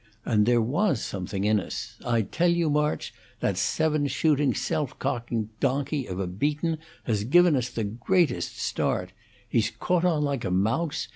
[0.25, 1.95] And there was something in us!
[2.03, 7.55] I tell you, March, that seven shooting self cocking donkey of a Beaton has given
[7.55, 9.11] us the greatest start!
[9.47, 11.07] He's caught on like a mouse.